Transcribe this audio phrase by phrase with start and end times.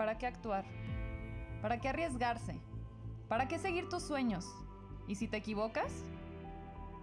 [0.00, 0.64] ¿para qué actuar?
[1.60, 2.58] ¿Para qué arriesgarse?
[3.28, 4.46] ¿Para qué seguir tus sueños?
[5.06, 5.92] ¿Y si te equivocas?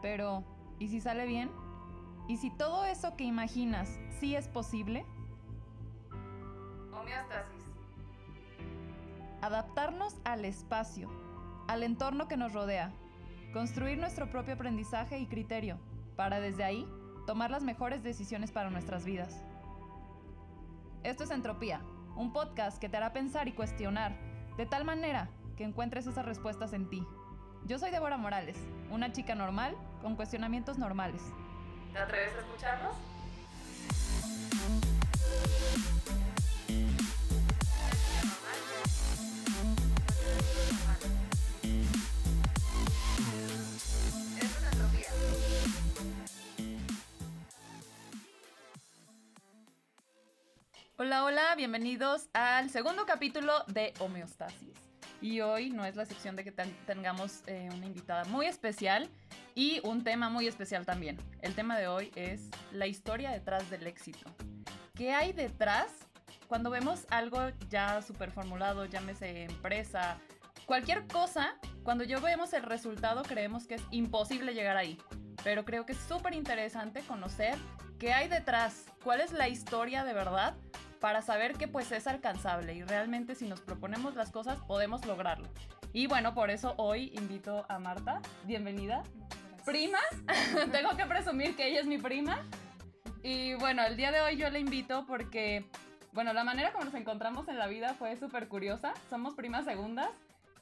[0.02, 0.44] Pero,
[0.80, 1.52] ¿y si sale bien?
[2.28, 5.06] ¿Y si todo eso que imaginas sí es posible?
[6.92, 7.66] Homeostasis.
[9.44, 11.08] Adaptarnos al espacio,
[11.68, 12.92] al entorno que nos rodea,
[13.54, 15.78] construir nuestro propio aprendizaje y criterio,
[16.16, 16.88] para desde ahí
[17.28, 19.40] tomar las mejores decisiones para nuestras vidas.
[21.04, 21.80] Esto es Entropía,
[22.18, 24.18] un podcast que te hará pensar y cuestionar,
[24.58, 27.06] de tal manera que encuentres esas respuestas en ti.
[27.66, 28.58] Yo soy Débora Morales,
[28.90, 31.22] una chica normal con cuestionamientos normales.
[31.94, 32.96] ¿Te atreves a escucharnos?
[51.00, 54.74] Hola, hola, bienvenidos al segundo capítulo de Homeostasis.
[55.22, 59.10] Y hoy no es la excepción de que ten- tengamos eh, una invitada muy especial
[59.56, 61.18] y un tema muy especial también.
[61.42, 64.30] El tema de hoy es la historia detrás del éxito.
[64.96, 65.92] ¿Qué hay detrás
[66.48, 70.18] cuando vemos algo ya súper formulado, llámese empresa,
[70.66, 71.56] cualquier cosa?
[71.84, 74.98] Cuando yo vemos el resultado creemos que es imposible llegar ahí.
[75.44, 77.56] Pero creo que es súper interesante conocer
[78.00, 80.56] qué hay detrás, cuál es la historia de verdad
[81.00, 85.48] para saber que pues es alcanzable y realmente si nos proponemos las cosas podemos lograrlo.
[85.94, 88.22] Y bueno, por eso hoy invito a Marta.
[88.46, 89.04] Bienvenida.
[89.66, 90.00] Prima.
[90.72, 92.44] Tengo que presumir que ella es mi prima.
[93.24, 95.66] Y bueno, el día de hoy yo la invito porque,
[96.14, 98.94] bueno, la manera como nos encontramos en la vida fue súper curiosa.
[99.10, 100.10] Somos primas segundas.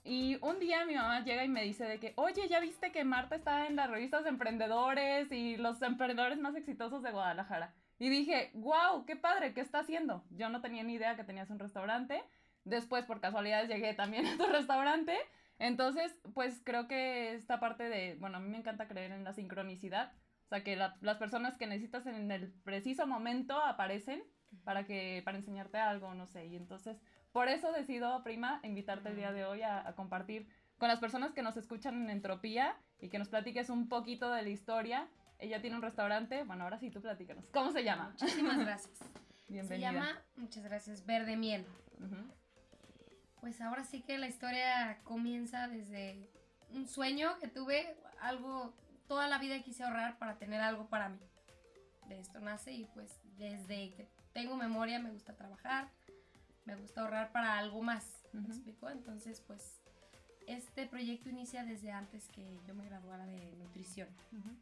[0.03, 3.03] Y un día mi mamá llega y me dice de que, oye, ¿ya viste que
[3.03, 7.73] Marta está en las revistas de emprendedores y los emprendedores más exitosos de Guadalajara?
[7.99, 10.23] Y dije, wow, qué padre, ¿qué está haciendo?
[10.31, 12.21] Yo no tenía ni idea que tenías un restaurante.
[12.65, 15.15] Después, por casualidades, llegué también a tu restaurante.
[15.59, 19.33] Entonces, pues creo que esta parte de, bueno, a mí me encanta creer en la
[19.33, 20.11] sincronicidad.
[20.45, 24.23] O sea, que la- las personas que necesitas en el preciso momento aparecen
[24.63, 26.45] para que para enseñarte algo, no sé.
[26.47, 26.97] Y entonces,
[27.31, 30.47] por eso decido, prima, invitarte el día de hoy a, a compartir
[30.77, 34.43] con las personas que nos escuchan en Entropía y que nos platiques un poquito de
[34.43, 35.07] la historia.
[35.39, 37.45] Ella tiene un restaurante, bueno, ahora sí tú platícanos.
[37.51, 38.09] ¿Cómo se llama?
[38.09, 38.99] Muchísimas gracias.
[39.47, 39.89] Bienvenida.
[39.89, 41.65] Se llama, muchas gracias, Verde Miel.
[43.41, 46.29] Pues ahora sí que la historia comienza desde
[46.71, 48.73] un sueño que tuve, algo,
[49.07, 51.19] toda la vida quise ahorrar para tener algo para mí.
[52.07, 55.89] De esto nace y pues desde que tengo memoria me gusta trabajar,
[56.65, 58.89] me gusta ahorrar para algo más, ¿me explico?
[58.89, 59.81] Entonces pues
[60.47, 64.07] este proyecto inicia desde antes que yo me graduara de nutrición.
[64.31, 64.55] Ujú.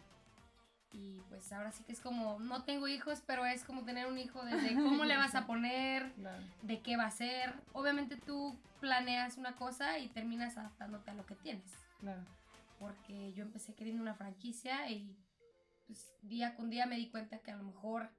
[0.93, 4.17] Y pues ahora sí que es como, no tengo hijos, pero es como tener un
[4.19, 6.13] hijo desde cómo le vas a poner,
[6.61, 7.53] de qué va a ser.
[7.73, 11.71] Obviamente tú planeas una cosa y terminas adaptándote a lo que tienes.
[12.79, 15.17] Porque yo empecé queriendo una franquicia y
[15.87, 18.11] pues día con día me di cuenta que a lo mejor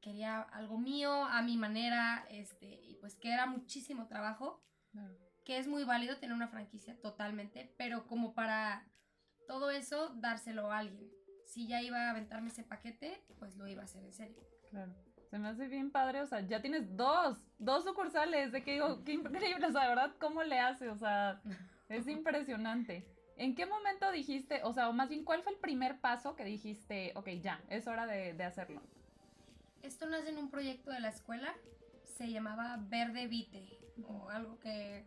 [0.00, 4.62] quería algo mío, a mi manera, este, y pues que era muchísimo trabajo,
[5.44, 8.86] que es muy válido tener una franquicia totalmente, pero como para
[9.46, 11.10] todo eso dárselo a alguien.
[11.54, 14.42] Si ya iba a aventarme ese paquete, pues lo iba a hacer en serio.
[14.70, 14.92] Claro.
[15.30, 19.04] Se me hace bien padre, o sea, ya tienes dos, dos sucursales, de que digo,
[19.04, 20.88] qué increíble, o sea, de verdad, ¿cómo le hace?
[20.88, 21.40] O sea,
[21.88, 23.06] es impresionante.
[23.36, 26.44] ¿En qué momento dijiste, o sea, o más bien, cuál fue el primer paso que
[26.44, 28.82] dijiste, ok, ya, es hora de, de hacerlo?
[29.82, 31.54] Esto nace en un proyecto de la escuela,
[32.02, 33.78] se llamaba Verde Vite
[34.08, 35.04] o algo que...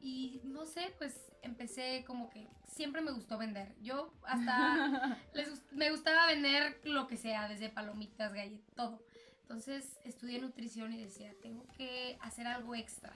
[0.00, 3.74] Y no sé, pues empecé como que siempre me gustó vender.
[3.82, 9.02] Yo hasta les me gustaba vender lo que sea, desde palomitas, galletas, todo.
[9.42, 13.12] Entonces estudié nutrición y decía, tengo que hacer algo extra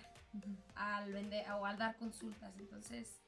[0.75, 2.53] al vender o al dar consultas.
[2.59, 3.21] Entonces,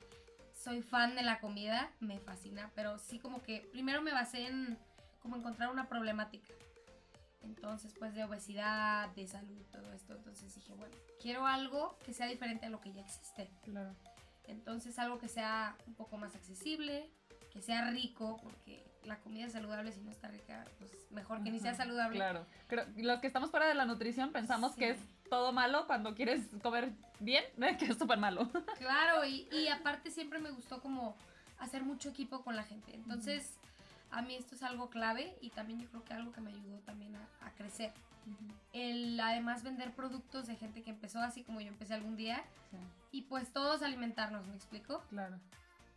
[0.53, 4.79] soy fan de la comida, me fascina, pero sí como que primero me basé en
[5.21, 6.53] como encontrar una problemática.
[7.47, 10.15] Entonces, pues de obesidad, de salud, todo esto.
[10.15, 13.51] Entonces dije, bueno, quiero algo que sea diferente a lo que ya existe.
[13.63, 13.95] Claro.
[14.45, 17.11] Entonces, algo que sea un poco más accesible,
[17.53, 21.61] que sea rico, porque la comida saludable, si no está rica, pues mejor que ni
[21.61, 22.17] sea saludable.
[22.17, 22.47] Claro.
[22.67, 24.79] Creo- los que estamos fuera de la nutrición pensamos Sí.
[24.81, 24.99] que es
[25.31, 27.45] todo malo cuando quieres comer bien,
[27.79, 28.51] que es súper malo.
[28.79, 31.17] Claro, y, y aparte siempre me gustó como
[31.59, 32.95] hacer mucho equipo con la gente.
[32.95, 33.57] Entonces,
[34.11, 36.79] a mí esto es algo clave y también yo creo que algo que me ayudó
[36.81, 37.93] también a, a crecer.
[38.73, 42.43] El además vender productos de gente que empezó así como yo empecé algún día
[42.73, 42.77] Sí,
[43.13, 45.01] y pues todos alimentarnos, ¿me explico?
[45.11, 45.39] claro.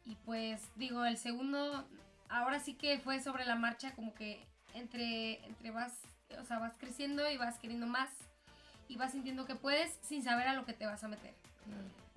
[0.06, 1.88] Y pues digo, el segundo,
[2.30, 4.46] ahora sí que fue sobre la marcha, como que
[4.76, 6.00] entre, entre vas,
[6.40, 8.10] o sea, vas creciendo y vas queriendo más.
[8.88, 11.34] y vas sintiendo que puedes sin saber a lo que te vas a meter.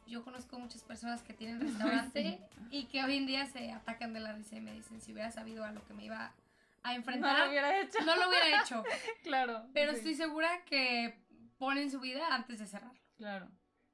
[0.07, 2.41] Yo conozco muchas personas que tienen restaurante
[2.71, 5.31] y que hoy en día se atacan de la risa y me dicen, si hubiera
[5.31, 6.33] sabido a lo que me iba
[6.83, 7.99] a No enfrentar, lo hubiera hecho.
[8.05, 8.83] no lo hubiera hecho.
[9.23, 9.67] Claro.
[9.73, 9.99] Pero sí.
[9.99, 11.19] estoy segura que
[11.59, 13.01] ponen su vida antes de cerrarlo.
[13.17, 13.49] Claro.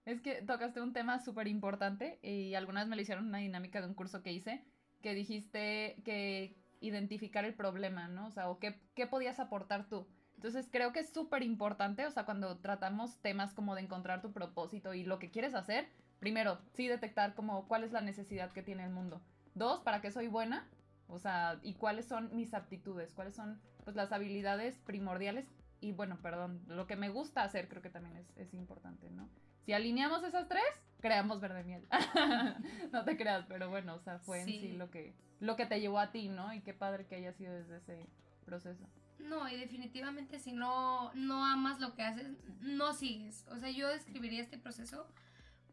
[0.07, 3.89] Es que tocaste un tema súper importante y algunas me lo hicieron una dinámica de
[3.89, 4.65] un curso que hice,
[5.03, 8.29] que dijiste que identificar el problema, ¿no?
[8.29, 10.09] O sea, o qué, qué podías aportar tú.
[10.39, 14.31] Entonces creo que es súper importante, o sea, cuando tratamos temas como de encontrar tu
[14.33, 15.89] propósito y lo que quieres hacer,
[16.21, 19.21] primero, sí detectar como cuál es la necesidad que tiene el mundo.
[19.57, 20.69] Dos, para qué soy buena,
[21.09, 25.45] o sea, y cuáles son mis aptitudes, cuáles son pues las habilidades primordiales
[25.81, 29.29] y bueno, perdón, lo que me gusta hacer creo que también es, es importante, ¿no?
[29.67, 30.63] Si alineamos esas tres,
[31.01, 31.85] creamos verde miel.
[32.93, 34.61] no te creas, pero bueno, o sea, fue en Sí.
[34.61, 36.53] sí lo que, lo que te llevó a ti, ¿no?
[36.55, 38.07] Y qué padre que haya sido desde ese
[38.45, 38.89] proceso.
[39.19, 42.29] No, y definitivamente si no, no amas lo que haces,
[42.61, 43.45] no sigues.
[43.51, 45.07] O sea, yo describiría este proceso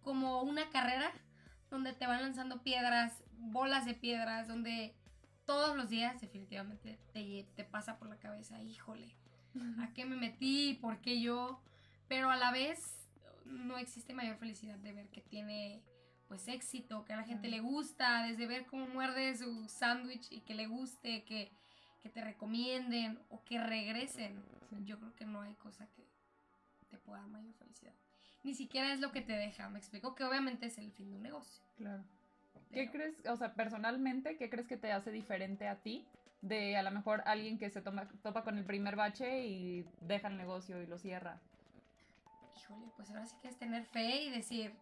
[0.02, 1.12] como una carrera
[1.70, 4.96] donde te van lanzando piedras, bolas de piedras, donde
[5.46, 9.16] todos los días definitivamente te, te pasa por la cabeza, híjole,
[9.80, 10.78] ¿a qué me metí?
[10.82, 11.62] ¿Por qué yo?
[12.08, 13.10] Pero a la vez
[13.46, 15.84] no existe mayor felicidad de ver que tiene
[16.28, 20.42] pues éxito, que a la gente le gusta, desde ver cómo muerde su sándwich y
[20.42, 21.52] que le guste, que,
[22.06, 24.40] que te recomienden o que regresen.
[24.70, 24.86] Sí.
[24.86, 26.06] Yo creo que no hay cosa que
[26.92, 27.94] te pueda dar mayor felicidad.
[28.44, 31.16] Ni siquiera es lo que te deja, me explico que obviamente es el fin de
[31.16, 31.64] un negocio.
[31.78, 32.04] Claro.
[32.72, 36.06] ¿Qué pero- crees, o sea, personalmente, qué crees que te hace diferente a ti
[36.44, 40.28] de a lo mejor alguien que se toma, topa con el primer bache y deja
[40.28, 41.42] el negocio y lo cierra?
[42.56, 44.76] Híjole, pues ahora sí que es tener fe y decir,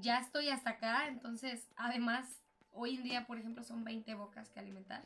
[0.00, 2.42] ya estoy hasta acá, entonces, además,
[2.72, 5.04] hoy en día, por ejemplo, son 20 bocas que alimentar.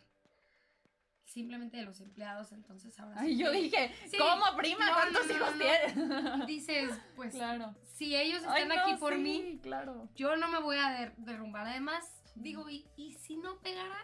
[1.24, 4.18] Simplemente de los empleados, entonces ahora Ay, sí yo dije, Sí.
[4.18, 4.86] ¿cómo, prima?
[4.86, 5.58] No, ¿Cuántos no, hijos no.
[5.58, 6.46] tienes?
[6.46, 7.74] dices, pues, claro.
[7.82, 10.08] si ellos están aquí por sí, mí, claro.
[10.14, 11.66] yo no me voy a der- derrumbar.
[11.66, 13.96] Además, digo, y, y si no pegara,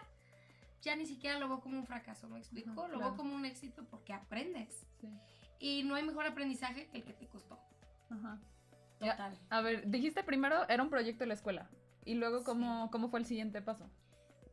[0.81, 2.71] ya ni siquiera lo veo como un fracaso, ¿me explico?
[2.71, 2.99] Ajá, lo claro.
[3.11, 4.87] veo como un éxito porque aprendes.
[5.59, 7.59] Y no hay mejor aprendizaje que el que te costó.
[8.09, 8.41] Ajá.
[8.99, 9.11] Ya.
[9.11, 9.39] Total.
[9.51, 11.69] A ver, dijiste primero era un proyecto de la escuela.
[12.03, 13.89] Y luego, ¿cómo, ¿cómo fue el siguiente paso?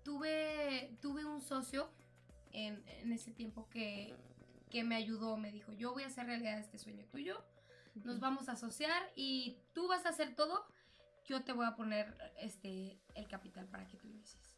[0.05, 1.91] Tuve, tuve un socio
[2.67, 4.15] en, en ese tiempo que,
[4.71, 7.45] que me ayudó, me dijo, yo voy a hacer realidad este sueño tuyo,
[8.05, 10.67] nos vamos a asociar y tú vas a hacer todo,
[11.25, 14.57] yo te voy a poner este, el capital para que tú inicies.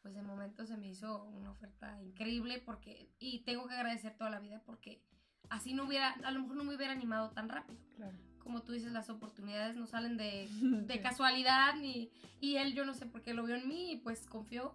[0.00, 4.30] Pues de momento se me hizo una oferta increíble porque, y tengo que agradecer toda
[4.30, 5.00] la vida porque
[5.48, 7.80] así no hubiera, a lo mejor no me hubiera animado tan rápido.
[7.94, 8.16] Claro.
[8.40, 10.48] Como tú dices, las oportunidades no salen de,
[10.86, 12.10] de casualidad ni,
[12.40, 14.74] y él yo no sé por qué lo vio en mí y pues confió.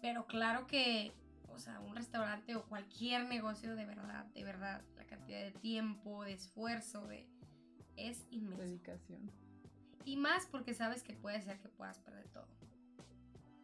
[0.00, 1.12] Pero claro que,
[1.58, 6.22] o sea, un restaurante o cualquier negocio de verdad, de verdad, la cantidad de tiempo,
[6.22, 7.28] de esfuerzo, de
[7.96, 8.62] es inmenso.
[8.62, 9.32] Dedicación.
[10.04, 12.46] Y más porque sabes que puede ser que puedas perder todo.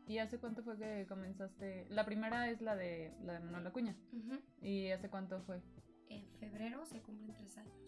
[0.09, 1.87] ¿Y hace cuánto fue que comenzaste?
[1.89, 3.97] La primera es la de la de Manuel Acuña.
[4.13, 4.41] Ujú.
[4.61, 5.63] ¿Y hace cuánto fue?
[6.09, 7.79] En febrero se cumplen tres años.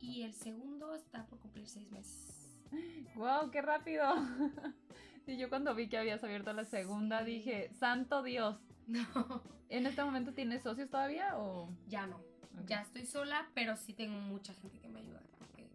[0.00, 2.60] Y el segundo está por cumplir seis meses.
[3.16, 3.50] ¡Wow!
[3.50, 4.04] ¡Qué rápido!
[5.26, 7.32] y yo cuando vi que habías abierto la segunda Sí.
[7.32, 8.58] dije, ¡Santo Dios!
[8.86, 11.70] No, ¿En este momento tienes socios todavía o...?
[11.88, 12.20] ya no.
[12.66, 15.20] Ya estoy sola, pero sí tengo mucha gente que me ayuda.
[15.38, 15.66] Porque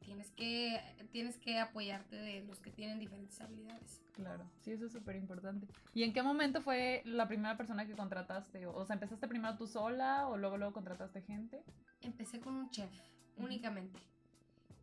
[0.00, 0.80] tienes que,
[1.12, 4.02] tienes que apoyarte de los que tienen diferentes habilidades.
[4.12, 5.66] Claro, sí, eso es súper importante.
[5.94, 8.66] ¿Y en qué momento fue la primera persona que contrataste?
[8.66, 11.62] O sea, ¿empezaste primero tú sola o luego luego contrataste gente?
[12.00, 12.90] Empecé con un chef,
[13.36, 14.00] únicamente.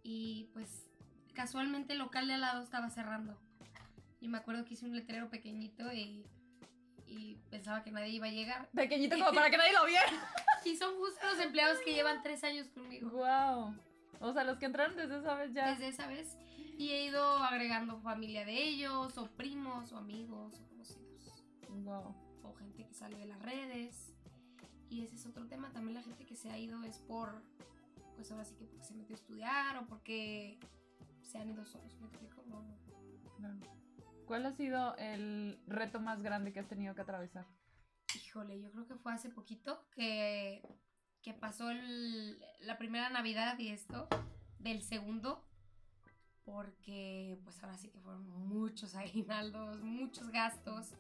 [0.03, 0.86] Y pues
[1.34, 3.38] casualmente el local de al lado estaba cerrando.
[4.22, 6.26] Yo me acuerdo que hice un letrero pequeñito y,
[7.08, 8.70] y pensaba que nadie iba a llegar.
[8.72, 10.12] Pequeñito como para que nadie lo viera.
[10.66, 13.10] Y son justo los empleados que llevan tres años conmigo.
[13.10, 13.76] ¡Wow!
[14.20, 15.72] O sea, los que entraron desde esa vez ya.
[15.72, 16.38] Desde esa vez.
[16.78, 21.44] Y he ido agregando familia de ellos, o primos, o amigos, o conocidos.
[21.70, 22.30] ¡Wow!
[22.44, 24.14] o gente que sale de las redes.
[24.90, 25.72] Y ese es otro tema.
[25.72, 27.42] También la gente que se ha ido es por,
[28.16, 30.60] pues ahora sí que porque se metió a estudiar o porque
[31.22, 31.96] se han ido solos.
[32.00, 32.44] ¿Me explico?
[32.48, 32.78] No, no.
[33.38, 33.78] Claro.
[34.29, 37.48] ¿Cuál ha sido el reto más grande que has tenido que atravesar?
[38.13, 40.62] Híjole, yo creo que fue hace poquito que,
[41.24, 44.07] que pasó el- la primera Navidad y esto
[44.59, 45.43] del segundo.
[46.45, 50.91] Porque pues ahora sí que fueron muchos aguinaldos, muchos gastos.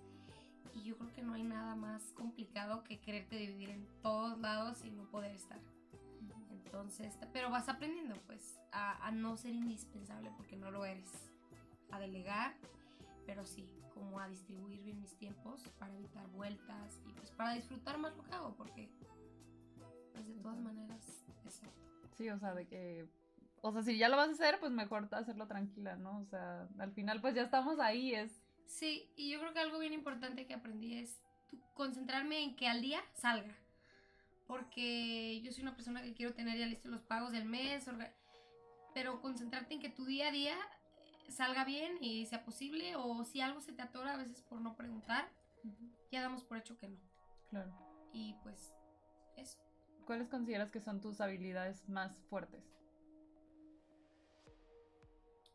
[0.73, 4.83] Y yo creo que no hay nada más complicado que quererte dividir en todos lados
[4.83, 5.59] y no poder estar.
[6.49, 11.11] Entonces, pero vas aprendiendo pues a, a no ser indispensable porque no lo eres.
[11.91, 12.55] A delegar,
[13.29, 17.99] pero sí, como a distribuir bien mis tiempos para evitar vueltas y pues para disfrutar
[17.99, 18.89] más lo que hago porque
[20.13, 21.85] pues de todas maneras, exacto.
[22.17, 23.07] Sí, o sea, de que.
[23.61, 26.21] O sea, si ya lo vas a hacer, pues mejor hacerlo tranquila, ¿no?
[26.21, 28.41] O sea, al final, pues ya estamos ahí, es.
[28.65, 31.21] Sí, y yo creo que algo bien importante que aprendí es
[31.75, 33.55] concentrarme en que al día salga.
[34.47, 37.87] Porque yo soy una persona que quiero tener ya listos los pagos del mes,
[38.95, 40.57] pero concentrarte en que tu día a día
[41.31, 44.75] salga bien y sea posible, o si algo se te atora a veces por no
[44.75, 45.29] preguntar,
[46.11, 46.99] ya damos por hecho que no.
[47.49, 47.71] Claro.
[48.13, 48.73] Y pues
[49.37, 49.59] eso.
[50.05, 52.63] ¿Cuáles consideras que son tus habilidades más fuertes?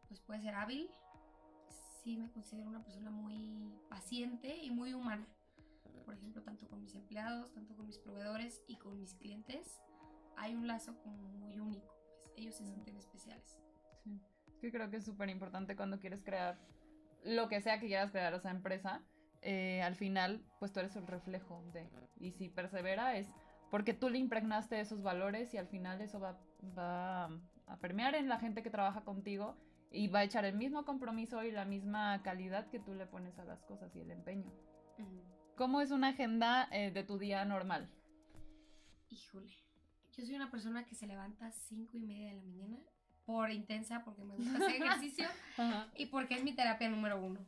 [0.08, 0.88] pues puede ser hábil.
[2.04, 5.26] Sí me considero una persona muy paciente y muy humana.
[6.04, 9.80] Por ejemplo, tanto con mis empleados, tanto con mis proveedores y con mis clientes,
[10.36, 11.92] hay un lazo como muy único.
[12.22, 12.66] Pues ellos se Mm.
[12.66, 13.58] sienten especiales.
[14.04, 14.20] Sí.
[14.64, 16.59] Que creo que es súper importante cuando quieres crear
[17.23, 19.02] lo que sea que quieras crear, o sea, empresa.
[19.42, 21.87] eh, al final, pues tú eres el reflejo de.
[22.18, 23.28] Y si persevera es
[23.71, 26.38] porque tú le impregnaste esos valores y al final eso va,
[26.78, 27.25] va
[27.66, 29.54] a permear en la gente que trabaja contigo
[29.90, 33.38] y va a echar el mismo compromiso y la misma calidad que tú le pones
[33.38, 34.50] a las cosas y el empeño.
[35.56, 37.90] ¿Cómo es una agenda eh, de tu día normal?
[39.11, 39.52] Híjole.
[40.12, 42.78] Yo soy una persona que se levanta a cinco y media de la mañana
[43.26, 45.28] por intensa, porque me gusta hacer ejercicio
[45.96, 47.40] y porque es mi terapia número uno.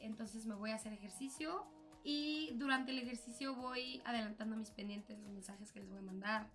[0.00, 1.66] Entonces me voy a hacer ejercicio
[2.04, 6.50] y durante el ejercicio voy adelantando mis pendientes, los mensajes que les voy a mandar,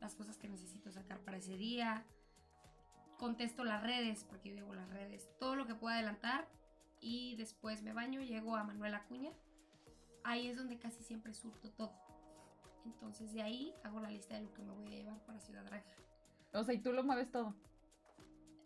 [0.00, 2.04] las cosas que necesito sacar para ese día.
[3.18, 6.48] Contesto las redes, porque yo llevo las redes, todo lo que pueda adelantar
[7.00, 9.32] y después me baño, llego a Manuel Acuña.
[10.24, 11.92] Ahí es donde casi siempre surto todo.
[12.84, 15.66] Entonces de ahí hago la lista de lo que me voy a llevar para Ciudad
[15.68, 15.96] Regia.
[16.52, 17.54] O sea, y tú lo mueves todo.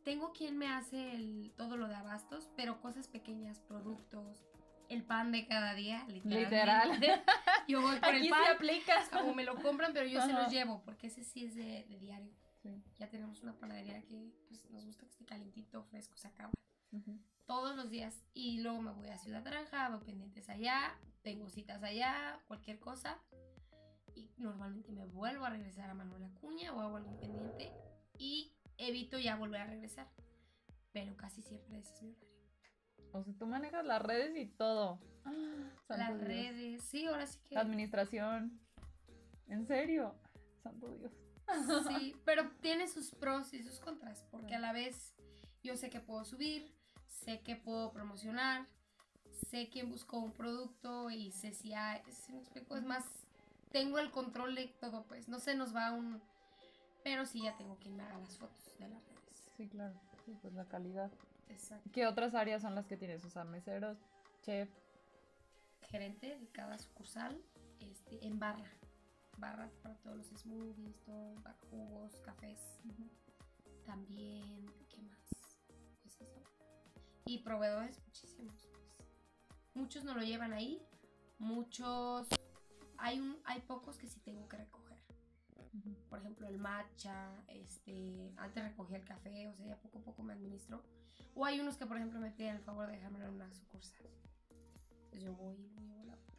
[0.04, 4.44] Tengo quien me hace el- todo lo de abastos, pero cosas pequeñas, productos,
[4.88, 6.90] el pan de cada día, Literal.
[7.68, 9.10] Yo voy por Aquí el pan, se aplicas.
[9.12, 11.98] o me lo compran, pero yo se los llevo, porque ese sí es de, de
[11.98, 12.32] diario.
[12.62, 12.80] Sí.
[12.98, 16.52] Ya tenemos una panadería que pues, nos gusta que esté calientito, fresco, se acaba.
[16.92, 17.18] Ujú.
[17.46, 18.22] Todos los días.
[18.34, 23.18] Y luego me voy a Ciudad Naranja, hago pendientes allá, tengo citas allá, cualquier cosa.
[24.16, 27.70] Y normalmente me vuelvo a regresar a Manuel Acuña o hago algún pendiente.
[28.18, 30.10] Y evito ya volver a regresar.
[30.92, 33.12] Pero casi siempre ese es mi horario.
[33.12, 34.98] O sea, tú manejas las redes y todo.
[35.24, 35.32] Ah,
[35.96, 36.28] Las Dios.
[36.28, 37.54] redes, sí, ahora sí que.
[37.54, 38.58] La administración.
[39.48, 40.14] ¿En serio?
[40.62, 41.12] Santo Dios.
[41.88, 45.14] Sí, pero tiene sus pros y sus contras, porque a la vez
[45.62, 46.74] yo sé que puedo subir,
[47.06, 48.66] sé que puedo promocionar,
[49.50, 53.04] sé quién buscó un producto y sé si hay, me explico, es más,
[53.72, 56.22] tengo el control de todo, pues, no se nos va un,
[57.02, 59.50] pero sí ya tengo quien me haga las fotos de las redes.
[59.56, 59.94] Sí, claro.
[60.24, 61.10] Sí, pues la calidad.
[61.48, 61.88] Exacto.
[61.92, 63.24] ¿Qué otras áreas son las que tienes?
[63.24, 63.96] O sea, meseros,
[64.42, 64.68] chef.
[65.82, 67.40] Gerente de cada sucursal,
[67.78, 68.68] este, en barra,
[69.38, 72.80] barras para todos los smoothies, todo, para jugos, cafés.
[73.84, 75.30] También, ¿qué más?
[76.02, 76.42] Pues eso.
[77.24, 78.66] Y proveedores, muchísimos.
[78.72, 79.08] pues.
[79.74, 80.82] Muchos no lo llevan ahí.
[81.38, 82.26] Muchos.
[82.98, 84.96] Hay, un, hay pocos que sí tengo que recoger.
[86.08, 87.30] Por ejemplo, el matcha.
[87.48, 90.82] Este, antes recogía el café, o sea, ya poco a poco me administro.
[91.34, 94.06] O hay unos que, por ejemplo, me piden el favor de dejármelo en una sucursal.
[95.04, 96.34] Entonces yo voy y lo llevo a la otra.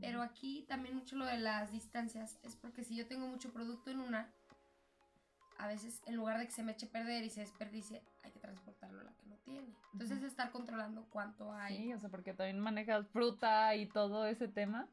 [0.00, 3.90] Pero aquí también mucho lo de las distancias es porque si yo tengo mucho producto
[3.90, 4.32] en una,
[5.56, 8.30] a veces en lugar de que se me eche a perder y se desperdicie, hay
[8.30, 9.74] que transportarlo a la que no tiene.
[9.92, 10.26] Entonces Ujú.
[10.26, 14.88] estar controlando cuánto hay Sí, o sea, porque también manejas fruta y todo ese tema.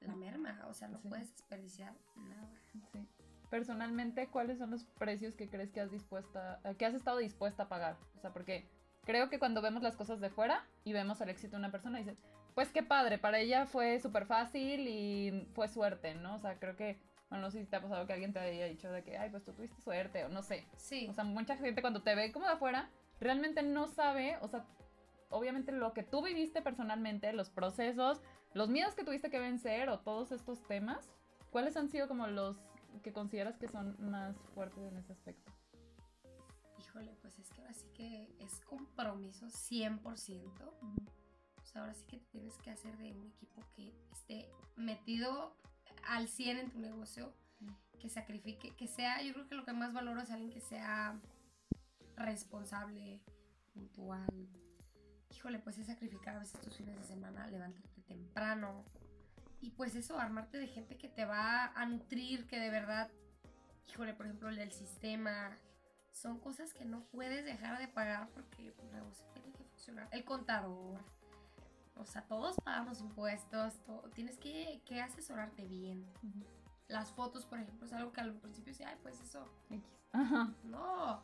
[0.00, 1.08] La merma, o sea, no Sí.
[1.08, 2.48] puedes desperdiciar nada.
[2.92, 3.06] Sí.
[3.50, 7.64] Personalmente, ¿cuáles son los precios que crees que has dispuesta, eh, que has estado dispuesta
[7.64, 7.96] a pagar?
[8.16, 8.68] O sea, porque
[9.04, 11.98] creo que cuando vemos las cosas de fuera y vemos el éxito de una persona,
[11.98, 12.18] dices,
[12.54, 16.34] pues qué padre, para ella fue súper fácil y fue suerte, ¿no?
[16.34, 17.00] O sea, creo que,
[17.30, 19.30] bueno, no sé si te ha pasado que alguien te haya dicho de que, ay,
[19.30, 20.66] pues tú tuviste suerte o no sé.
[20.76, 22.90] Sí, O sea, mucha gente cuando te ve como de afuera,
[23.20, 24.66] realmente no sabe, o sea,
[25.30, 28.20] obviamente lo que tú viviste personalmente, los procesos,
[28.54, 31.10] los miedos que tuviste que vencer o todos estos temas,
[31.50, 32.56] ¿cuáles han sido como los
[33.02, 35.52] que consideras que son más fuertes en ese aspecto?
[36.88, 40.02] híjole, pues es que ahora sí que es compromiso 100%.
[40.62, 45.54] O sea, ahora sí que te tienes que hacer de un equipo que esté metido
[46.06, 47.34] al 100 en tu negocio,
[47.98, 51.20] que sacrifique, que sea, yo creo que lo que más valoro es alguien que sea
[52.16, 53.20] responsable,
[53.74, 54.48] puntual.
[55.38, 58.84] Híjole, pues es sacrificar a veces tus fines de semana, levantarte temprano.
[59.60, 63.08] Y pues eso, armarte de gente que te va a nutrir, que de verdad,
[63.88, 65.56] híjole, por ejemplo, el del sistema,
[66.10, 70.08] son cosas que no puedes dejar de pagar porque tu negocio tiene que funcionar.
[70.10, 71.00] El contador,
[71.96, 76.04] o sea, todos pagamos impuestos, todo- tienes que, que asesorarte bien.
[76.88, 79.48] Las fotos, por ejemplo, es algo que al principio decía, ay, pues eso.
[79.70, 79.84] X.
[80.12, 80.52] Ajá.
[80.64, 81.22] No,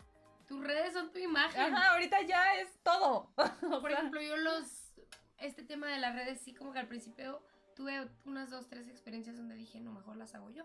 [0.56, 1.74] tus redes son tu imagen.
[1.74, 3.32] Ajá, ahorita ya es todo.
[3.62, 4.92] O Por sea, ejemplo, yo los.
[5.38, 7.42] Este tema de las redes, sí, como que al principio
[7.76, 10.64] tuve unas dos, tres experiencias donde dije, no, mejor las hago yo.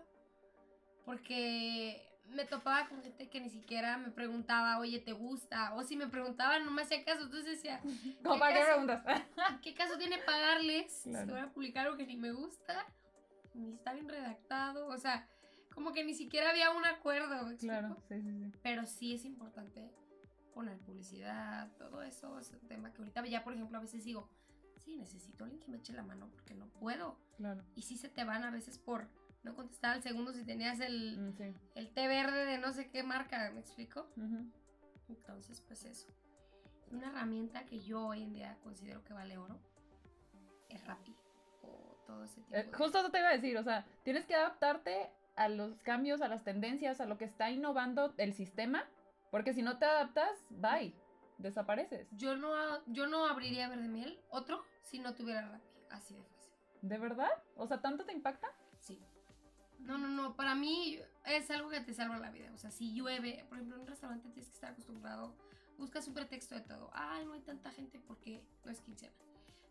[1.04, 5.74] Porque me topaba con gente que ni siquiera me preguntaba, oye, ¿te gusta?
[5.74, 7.24] O si me preguntaban, no me hacía caso.
[7.24, 7.80] Entonces decía,
[8.22, 8.86] ¿Cómo ¿qué para qué caso?
[8.86, 9.22] preguntas?
[9.62, 11.26] ¿qué caso tiene pagarles Claro.
[11.26, 12.86] si van a publicar algo que ni me gusta?
[13.54, 14.86] Ni está bien redactado.
[14.86, 15.26] O sea,
[15.74, 17.46] como que ni siquiera había un acuerdo.
[17.46, 18.52] ¿me Claro, sí, sí, sí.
[18.62, 19.90] Pero sí es importante
[20.54, 24.28] poner publicidad, todo eso es un tema que ahorita ya, por ejemplo, a veces digo,
[24.76, 27.16] sí, necesito alguien que me eche la mano porque no puedo.
[27.36, 27.62] Claro.
[27.76, 29.08] Y sí se te van a veces por
[29.42, 31.54] no contestar al segundo si tenías el, Mm, sí.
[31.76, 34.08] el té verde de no sé qué marca, ¿me explico?
[35.08, 36.08] Entonces, pues eso.
[36.90, 39.58] Una herramienta que yo hoy en día considero que vale oro
[40.68, 41.14] es Rappi
[41.62, 42.72] o todo ese tipo Eh, de...
[42.72, 46.28] justo eso te iba a decir, o sea, tienes que adaptarte a los cambios, a
[46.28, 48.84] las tendencias, a lo que está innovando el sistema,
[49.30, 50.94] porque si no te adaptas, bye,
[51.38, 52.06] desapareces.
[52.12, 52.50] Yo no,
[52.88, 55.80] yo no abriría Verde Miel, otro, si no tuviera Rappi.
[55.88, 56.52] Así de fácil.
[56.82, 57.30] ¿De verdad?
[57.56, 58.48] O sea, ¿tanto te impacta?
[58.80, 59.00] Sí.
[59.78, 60.36] No, no, no.
[60.36, 62.50] Para mí es algo que te salva la vida.
[62.52, 65.34] O sea, si llueve, por ejemplo, en un restaurante tienes que estar acostumbrado.
[65.78, 66.90] Buscas un pretexto de todo.
[66.92, 69.14] Ay, no hay tanta gente porque no es quincena.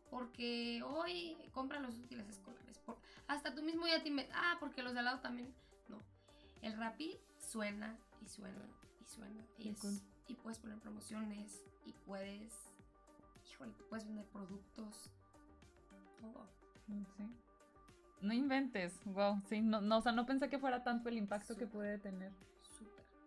[0.10, 2.78] Porque hoy compran los útiles escolares.
[2.80, 2.98] Por-
[3.28, 4.36] hasta tú mismo ya te inventas.
[4.40, 5.54] Ah, porque los de al lado también.
[5.88, 6.02] No.
[6.62, 8.66] El Rappi suena y suena
[9.02, 9.44] y suena.
[9.58, 10.04] Y, es-
[10.44, 12.54] puedes poner promociones y puedes.
[13.52, 15.12] Híjole, puedes vender productos.
[16.20, 16.48] Todo.
[16.88, 17.30] Mm, Sí.
[18.22, 21.56] No inventes, wow, sí, no, no, o sea, no pensé que fuera tanto el impacto
[21.56, 22.34] que puede tener.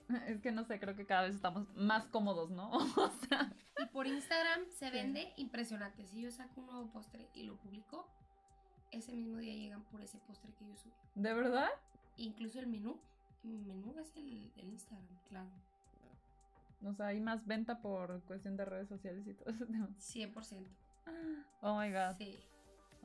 [0.27, 2.71] Es que no sé, creo que cada vez estamos más cómodos, ¿no?
[2.97, 4.93] O sea, Y por Instagram se Sí.
[4.93, 6.07] vende impresionante.
[6.07, 8.07] Si yo saco un nuevo postre y lo publico,
[8.91, 10.93] ese mismo día llegan por ese postre que yo subí.
[11.15, 11.69] ¿de verdad?
[12.17, 13.01] Incluso el menú.
[13.45, 15.51] El menú es el, el Instagram, claro.
[16.85, 19.89] O sea, hay más venta por cuestión de redes sociales y todo ese tema.
[19.99, 20.67] 100%.
[21.63, 22.17] Oh my god.
[22.19, 22.39] Sí,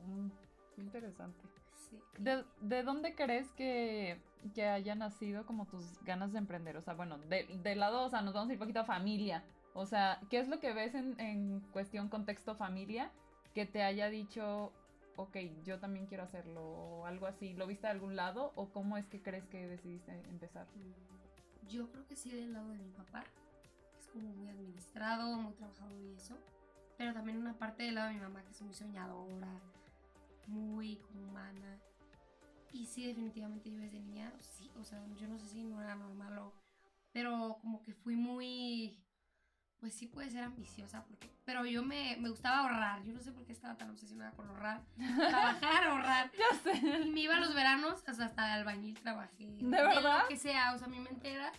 [0.06, 0.30] Mm,
[0.76, 1.42] qué interesante.
[1.90, 2.00] Sí.
[2.18, 4.20] ¿De, de dónde crees que,
[4.54, 6.78] que haya nacido como tus ganas de emprender?
[6.78, 8.86] O sea, bueno, de, del lado, o sea, nos vamos a ir un poquito a
[8.86, 9.44] familia.
[9.74, 13.12] O sea, ¿qué es lo que ves en, en cuestión contexto familia
[13.54, 14.72] que te haya dicho,
[15.16, 17.54] ok, yo también quiero hacerlo o algo así?
[17.54, 20.66] ¿Lo viste de algún lado o cómo es que crees que decidiste empezar?
[20.76, 23.24] Mm, Yo creo que sí del lado de mi papá.
[24.00, 26.36] Es como muy administrado, muy trabajador y eso.
[26.98, 29.48] Pero también una parte del lado de mi mamá que es muy soñadora,
[30.48, 31.80] muy como humana.
[32.74, 35.96] Y sí, definitivamente yo desde niña, sí, o sea, yo no sé si no era
[35.96, 36.54] normal o...
[37.12, 39.00] Pero como que fui muy...
[39.80, 43.04] Pues sí puede ser ambiciosa, porque, pero yo me, me gustaba ahorrar.
[43.04, 44.82] Yo no sé por qué estaba tan obsesionada con ahorrar.
[44.96, 46.32] Trabajar, ahorrar.
[46.32, 46.78] Ya sé.
[47.06, 49.46] Y me iba a los veranos, hasta, hasta de albañil trabajé.
[49.46, 50.24] ¿De verdad?
[50.24, 51.52] lo que sea, o sea, mi mente era,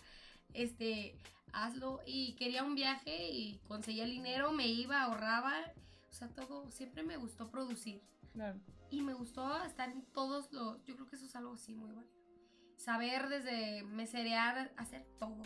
[0.53, 1.17] este,
[1.53, 2.01] hazlo.
[2.05, 5.53] Y quería un viaje y conseguía el dinero, me iba, ahorraba.
[6.09, 8.01] O sea, todo, siempre me gustó producir.
[8.33, 8.59] Claro.
[8.91, 11.91] Y me gustó estar en todos los, yo creo que eso es algo así muy
[11.91, 12.09] bueno.
[12.77, 15.43] Saber desde meserear, hacer todo.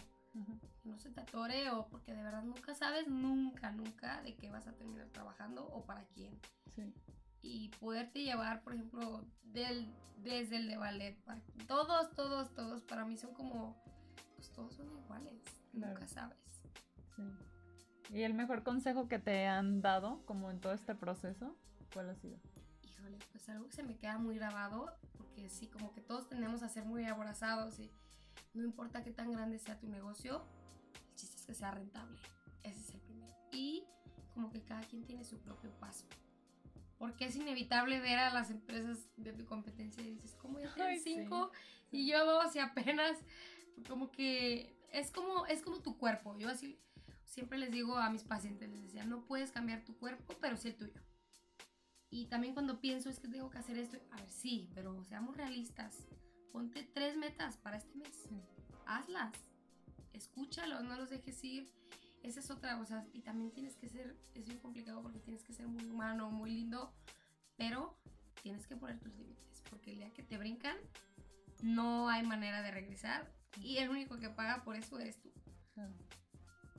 [0.81, 4.49] Que no se te atore o porque de verdad nunca sabes, nunca, nunca de qué
[4.49, 6.39] vas a terminar trabajando o para quién
[6.75, 6.91] Sí.
[7.41, 11.15] y poderte llevar, por ejemplo, del, desde el de ballet.
[11.23, 13.75] para- todos, todos, todos, para mí son como,
[14.35, 15.93] pues todos son iguales, Claro.
[15.93, 16.37] nunca sabes.
[17.15, 17.23] Sí.
[18.15, 21.55] ¿Y el mejor consejo que te han dado como en todo este proceso?
[21.93, 22.37] ¿Cuál ha sido?
[22.99, 26.63] Híjole, pues algo que se me queda muy grabado, porque sí, como que todos tendemos
[26.63, 27.91] a ser muy abrazados y
[28.53, 30.45] no importa qué tan grande sea tu negocio,
[30.93, 32.17] el chiste es que sea rentable.
[32.63, 33.33] Ese es el primero.
[33.51, 33.85] Y
[34.33, 36.05] como que cada quien tiene su propio paso.
[36.97, 40.73] Porque es inevitable ver a las empresas de tu competencia y dices, ¿cómo ya Ay,
[40.75, 41.15] tienes sí.
[41.15, 41.51] cinco?
[41.91, 43.17] Y yo dos y apenas,
[43.87, 46.37] como que es como, es como tu cuerpo.
[46.37, 46.79] Yo así
[47.25, 50.69] siempre les digo a mis pacientes, les decía, no puedes cambiar tu cuerpo, pero sí
[50.69, 51.01] el tuyo.
[52.13, 55.35] Y también cuando pienso es que tengo que hacer esto, a ver, sí, pero seamos
[55.35, 56.05] realistas.
[56.51, 58.29] Ponte tres metas para este mes.
[58.85, 59.33] Hazlas.
[60.13, 61.71] Escúchalos, no los dejes ir.
[62.21, 65.43] Esa es otra, o sea, y también tienes que ser, es bien complicado porque tienes
[65.43, 66.93] que ser muy humano, muy lindo,
[67.57, 67.97] pero
[68.43, 70.77] tienes que poner tus límites, porque el día que te brincan,
[71.63, 73.27] no hay manera de regresar
[73.59, 75.33] y el único que paga por eso eres tú.
[75.73, 75.95] Claro.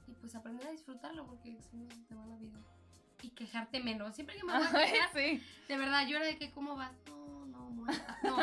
[0.07, 2.63] Y pues aprender a disfrutarlo porque si no se te va la vida.
[3.25, 4.15] Y quejarte menos.
[4.15, 5.43] Siempre que me voy a quejar, sí.
[5.69, 6.93] de verdad, yo era de que, ¿cómo vas?
[7.09, 8.19] No, no, muerta.
[8.23, 8.37] No,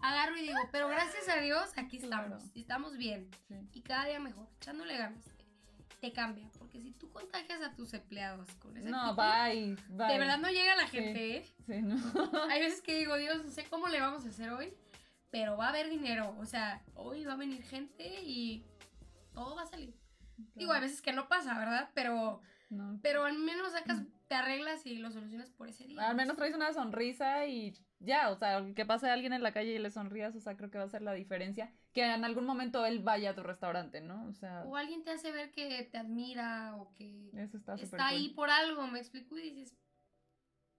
[0.00, 2.24] agarro y digo, pero gracias a Dios, aquí Claro.
[2.24, 2.50] estamos.
[2.54, 3.30] y Estamos bien.
[3.48, 3.54] sí.
[3.72, 5.24] Y cada día mejor, echándole ganas.
[6.00, 6.48] Te cambia.
[6.58, 10.06] Porque si tú contagias a tus empleados con esa No, actitud, bye, bye.
[10.12, 10.96] De verdad no llega la Sí.
[10.98, 11.54] gente, ¿eh?
[11.66, 11.96] Sí, no.
[12.50, 14.74] Hay veces que digo, Dios, no sé cómo le vamos a hacer hoy.
[15.30, 16.36] pero va a haber dinero.
[16.38, 18.64] O sea, hoy va a venir gente y
[19.32, 19.94] todo va a salir.
[20.54, 21.90] Digo, hay veces que no pasa, ¿verdad?
[21.94, 22.98] Pero, No.
[23.02, 26.08] pero al menos sacas, te arreglas y lo solucionas por ese día.
[26.08, 29.74] Al menos traes una sonrisa y ya, o sea, que pase alguien en la calle
[29.74, 31.72] y le sonrías, o sea, creo que va a ser la diferencia.
[31.92, 34.26] Que en algún momento él vaya a tu restaurante, ¿no?
[34.26, 38.06] O sea, O alguien te hace ver que te admira o que eso está está
[38.06, 38.36] ahí cool.
[38.36, 39.76] por algo, me explico, y dices,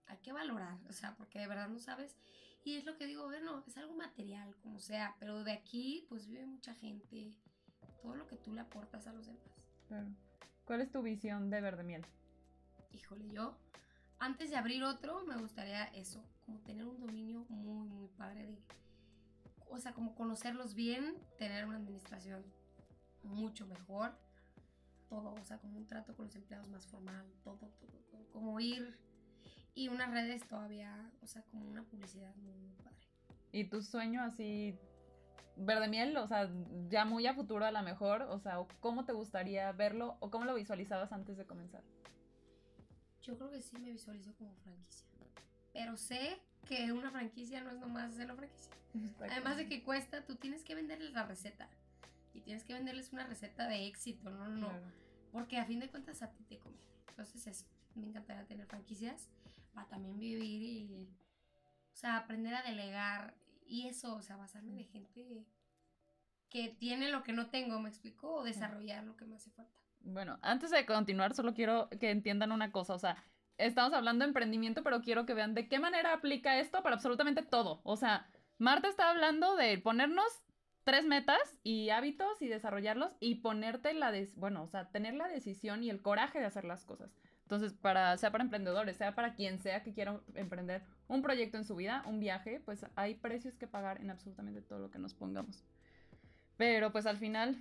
[0.08, 2.18] hay que valorar, o sea, porque de verdad no sabes.
[2.64, 6.28] Y es lo que digo, bueno, es algo material, como sea, pero de aquí, pues
[6.28, 7.32] vive mucha gente,
[8.02, 9.44] todo lo que tú le aportas a los demás.
[9.88, 10.08] Claro.
[10.66, 12.04] ¿Cuál es tu visión de Verde Miel?
[12.96, 13.58] Híjole, yo,
[14.20, 18.58] antes de abrir otro, me gustaría eso, como tener un dominio muy, muy padre de,
[19.70, 22.42] o sea, como conocerlos bien, tener una administración
[23.24, 24.18] mucho mejor,
[25.10, 28.60] todo, o sea, como un trato con los empleados más formal, todo, todo, todo, como
[28.62, 28.98] ir
[29.74, 32.96] y unas redes todavía, o sea, como una publicidad muy, muy padre.
[33.52, 34.80] ¿Y tu sueño así,
[35.58, 36.50] Verde Miel, o sea,
[36.88, 40.46] ya muy a futuro a lo mejor, o sea, ¿cómo te gustaría verlo o cómo
[40.46, 41.84] lo visualizabas antes de comenzar?
[43.26, 45.08] Yo creo que sí me visualizo como franquicia,
[45.74, 48.72] pero sé que una franquicia no es nomás hacer la franquicia.
[49.20, 51.68] Además de que cuesta, tú tienes que venderles la receta.
[52.34, 54.70] Y tienes que venderles una receta de éxito, no, no.
[54.70, 54.86] Claro.
[55.32, 56.86] Porque a fin de cuentas a ti te conviene.
[57.10, 59.28] Entonces eso, me encantaría tener franquicias
[59.74, 61.10] para también vivir y,
[61.94, 63.36] o sea, aprender a delegar.
[63.66, 65.46] Y eso, o sea, basarme de gente
[66.50, 68.36] que tiene lo que no tengo, ¿me explico?
[68.36, 69.80] O desarrollar lo que me hace falta.
[70.06, 73.24] Bueno, antes de continuar, solo quiero que entiendan una cosa, o sea,
[73.58, 77.42] estamos hablando de emprendimiento, pero quiero que vean de qué manera aplica esto para absolutamente
[77.42, 77.82] todo.
[77.84, 78.28] O sea,
[78.60, 80.28] Marta está hablando de ponernos
[80.84, 85.28] tres metas y hábitos y desarrollarlos y ponerte la, des- bueno, o sea, tener la
[85.28, 87.18] decisión y el coraje de hacer las cosas.
[87.42, 91.66] Entonces, para, sea para emprendedores, sea para quien sea que quiera emprender un proyecto en
[91.66, 95.16] su vida, un viaje, pues hay precios que pagar en absolutamente todo lo que nos
[95.16, 95.64] pongamos.
[96.58, 97.58] Pero pues al final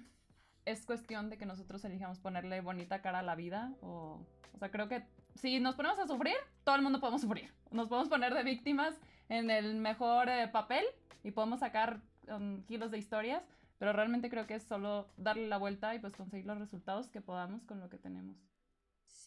[0.64, 4.70] es cuestión de que nosotros elijamos ponerle bonita cara a la vida o, o sea,
[4.70, 7.53] creo que si nos ponemos a sufrir, todo el mundo podemos sufrir.
[7.70, 8.94] Nos podemos poner de víctimas
[9.29, 10.85] en el mejor eh, papel
[11.22, 13.42] y podemos sacar um, kilos de historias,
[13.79, 17.20] pero realmente creo que es solo darle la vuelta y pues conseguir los resultados que
[17.20, 18.37] podamos con lo que tenemos.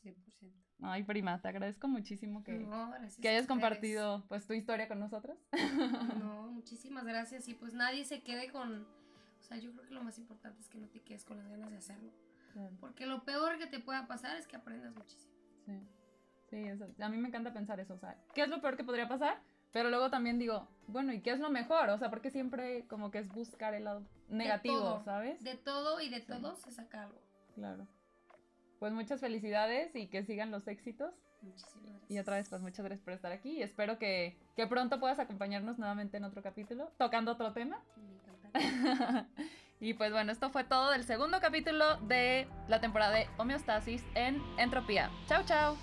[0.03, 0.15] 100%.
[0.81, 5.37] Ay, prima, te agradezco muchísimo que, No, que hayas compartido pues tu historia con nosotros.
[6.19, 7.47] No, muchísimas gracias.
[7.47, 8.85] Y pues nadie se quede con.
[9.39, 11.47] O sea, yo creo que lo más importante es que no te quedes con las
[11.47, 12.11] ganas de hacerlo.
[12.79, 15.33] Porque lo peor que te pueda pasar es que aprendas muchísimo.
[15.65, 15.79] Sí,
[16.49, 18.83] sí, eso- a mí me encanta pensar eso, o sea, ¿qué es lo peor que
[18.83, 19.39] podría pasar?
[19.71, 21.89] Pero luego también digo, bueno, ¿y qué es lo mejor?
[21.89, 25.43] O sea, porque siempre como que es buscar el lado negativo, todo, ¿sabes?
[25.43, 26.27] De todo y de Sí.
[26.27, 27.21] todo se saca algo.
[27.53, 27.87] Claro.
[28.79, 31.13] Pues muchas felicidades y que sigan los éxitos.
[31.41, 32.11] Muchísimas gracias.
[32.11, 35.19] Y otra vez, pues muchas gracias por estar aquí y espero que, que pronto puedas
[35.19, 37.81] acompañarnos nuevamente en otro capítulo, tocando otro tema.
[37.95, 39.27] Me encantaría.
[39.79, 44.41] y pues bueno, esto fue todo del segundo capítulo de la temporada de homeostasis en
[44.57, 45.11] entropía.
[45.27, 45.77] Chao, chao.